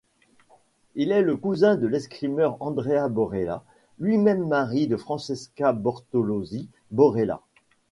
[0.95, 3.63] Il est le cousin de l'escrimeur Andrea Borella,
[3.99, 7.39] lui-même mari de Francesca Bortolozzi-Borella.